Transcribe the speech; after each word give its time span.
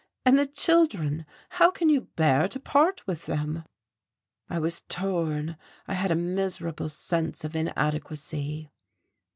And 0.25 0.39
the 0.39 0.47
children. 0.47 1.27
How 1.49 1.69
can 1.69 1.87
you 1.87 2.09
bear 2.15 2.47
to 2.47 2.59
part 2.59 3.05
with 3.05 3.27
them?" 3.27 3.65
I 4.49 4.57
was 4.57 4.81
torn, 4.89 5.57
I 5.87 5.93
had 5.93 6.09
a 6.09 6.15
miserable 6.15 6.89
sense 6.89 7.43
of 7.43 7.55
inadequacy. 7.55 8.71